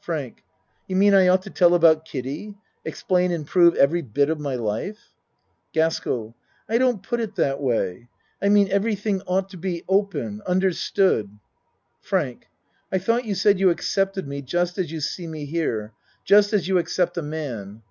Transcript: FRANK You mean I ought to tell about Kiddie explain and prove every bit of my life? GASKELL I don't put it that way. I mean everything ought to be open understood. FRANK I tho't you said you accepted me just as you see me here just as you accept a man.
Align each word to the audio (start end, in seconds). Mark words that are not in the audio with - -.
FRANK 0.00 0.42
You 0.88 0.96
mean 0.96 1.14
I 1.14 1.28
ought 1.28 1.42
to 1.42 1.48
tell 1.50 1.72
about 1.72 2.04
Kiddie 2.04 2.56
explain 2.84 3.30
and 3.30 3.46
prove 3.46 3.76
every 3.76 4.02
bit 4.02 4.28
of 4.28 4.40
my 4.40 4.56
life? 4.56 5.10
GASKELL 5.74 6.34
I 6.68 6.76
don't 6.76 7.04
put 7.04 7.20
it 7.20 7.36
that 7.36 7.62
way. 7.62 8.08
I 8.42 8.48
mean 8.48 8.68
everything 8.68 9.22
ought 9.28 9.48
to 9.50 9.56
be 9.56 9.84
open 9.88 10.42
understood. 10.44 11.30
FRANK 12.00 12.48
I 12.90 12.98
tho't 12.98 13.26
you 13.26 13.36
said 13.36 13.60
you 13.60 13.70
accepted 13.70 14.26
me 14.26 14.42
just 14.42 14.76
as 14.76 14.90
you 14.90 14.98
see 14.98 15.28
me 15.28 15.44
here 15.44 15.92
just 16.24 16.52
as 16.52 16.66
you 16.66 16.78
accept 16.78 17.16
a 17.16 17.22
man. 17.22 17.82